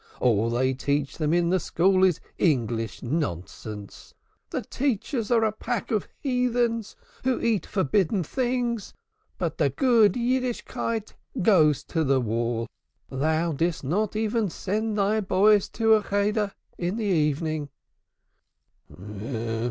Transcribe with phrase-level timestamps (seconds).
[0.19, 4.15] All they teach them in the school is English nonsense.
[4.49, 8.95] The teachers are a pack of heathens, who eat forbidden things,
[9.37, 12.65] but the good Yiddishkeit goes to the wall.
[13.11, 16.33] I'm ashamed of thee, Méshe: thou dost not even send thy boys to a Hebrew
[16.35, 17.69] class in the evening."